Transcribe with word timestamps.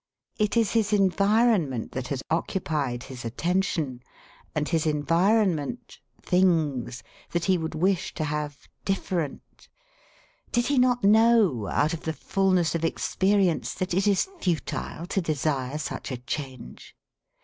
It 0.39 0.57
is 0.57 0.71
his 0.71 0.93
environment 0.93 1.91
that 1.91 2.07
has 2.07 2.23
occupied 2.31 3.03
his 3.03 3.23
attention, 3.23 4.01
and 4.55 4.67
his 4.67 4.87
environment 4.87 5.99
'things' 6.23 7.03
that 7.29 7.45
he 7.45 7.55
would 7.55 7.75
wish 7.75 8.11
to 8.15 8.23
have 8.23 8.67
'different,' 8.83 9.69
did 10.51 10.65
he 10.65 10.79
not 10.79 11.03
know, 11.03 11.67
out 11.67 11.93
of 11.93 12.01
the 12.01 12.13
fulness 12.13 12.73
of 12.73 12.83
experience, 12.83 13.75
that 13.75 13.93
it 13.93 14.07
is 14.07 14.27
futile 14.39 15.05
to 15.05 15.21
desire 15.21 15.77
such 15.77 16.11
a 16.11 16.17
change? 16.17 16.95